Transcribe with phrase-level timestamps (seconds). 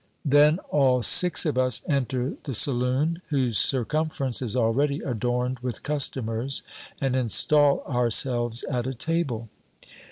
[0.25, 6.63] Then all six of us enter the saloon, whose circumference is already adorned with customers,
[6.99, 9.47] and install ourselves at a table.